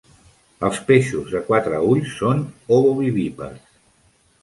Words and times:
Els 0.69 0.79
peixos 0.87 1.35
de 1.35 1.43
quatre 1.51 1.83
ulls 1.91 2.17
són 2.23 2.43
ovovivípars. 2.81 3.65